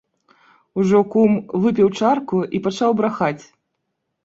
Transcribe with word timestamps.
Ужо, 0.83 1.01
кум, 1.15 1.31
выпіў 1.67 1.87
чарку 2.01 2.37
і 2.59 2.65
пачаў 2.67 2.91
брахаць. 3.03 3.43